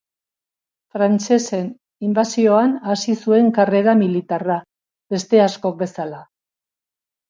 Frantsesen 0.95 1.67
inbasioan 2.09 2.75
hasi 2.95 3.17
zuen 3.27 3.55
karrera 3.61 3.97
militarra, 4.03 4.61
beste 5.17 5.47
askok 5.49 5.83
bezala. 5.87 6.29